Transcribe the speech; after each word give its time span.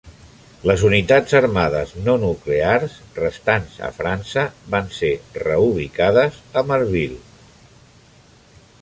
Les 0.69 0.83
unitats 0.85 1.35
armades 1.39 1.91
no 2.07 2.15
nuclears 2.23 2.95
restants 3.19 3.77
a 3.91 3.93
França 3.99 4.47
van 4.77 4.91
ser 4.99 5.13
reubicades 5.45 6.45
a 6.63 6.69
Marville. 6.73 7.25